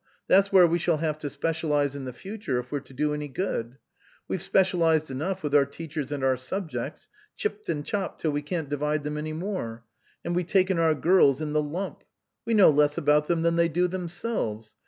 That's 0.27 0.51
where 0.51 0.65
we 0.65 0.79
shall 0.79 0.97
have 0.97 1.19
to 1.19 1.29
specialise 1.29 1.93
in 1.93 2.05
the 2.05 2.11
future 2.11 2.57
if 2.57 2.71
we're 2.71 2.79
to 2.79 2.91
do 2.95 3.13
any 3.13 3.27
good. 3.27 3.77
We've 4.27 4.41
specialised 4.41 5.11
enough 5.11 5.43
with 5.43 5.53
our 5.53 5.67
teachers 5.67 6.11
and 6.11 6.23
our 6.23 6.37
subjects; 6.37 7.07
chipped 7.35 7.69
and 7.69 7.85
chopped 7.85 8.19
till 8.19 8.31
we 8.31 8.41
can't 8.41 8.67
divide 8.67 9.03
them 9.03 9.15
any 9.19 9.33
more; 9.33 9.85
and 10.25 10.35
we've 10.35 10.47
taken 10.47 10.79
our 10.79 10.95
girls 10.95 11.39
in 11.39 11.53
the 11.53 11.61
lump. 11.61 12.03
We 12.45 12.55
know 12.55 12.71
less 12.71 12.97
about 12.97 13.27
them 13.27 13.43
than 13.43 13.57
they 13.57 13.69
do 13.69 13.87
themselves. 13.87 14.75